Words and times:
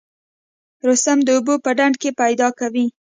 رستم 0.87 1.17
د 1.23 1.29
اوبو 1.35 1.55
په 1.63 1.71
ډنډ 1.77 1.95
کې 2.01 2.09
پیدا 2.21 2.47
کوي. 2.59 2.85